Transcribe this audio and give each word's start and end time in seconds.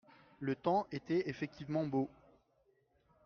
Le 0.39 0.55
temps 0.55 0.87
était 0.91 1.29
effectivement 1.29 1.85
beau. 1.85 2.09